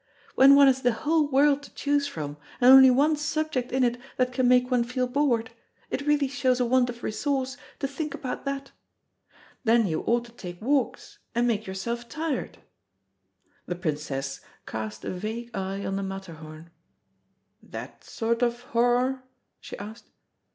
[0.33, 3.99] When one has the whole world to choose from, and only one subject in it
[4.17, 5.51] that can make one feel bored,
[5.91, 8.71] it really shows a want of resource to think about that.
[9.63, 12.57] Then you ought to take walks and make yourself tired."
[13.67, 16.71] The Princess cast a vague eye on the Matterhorn.
[17.61, 19.21] "That sort of horror?"
[19.59, 20.09] she asked.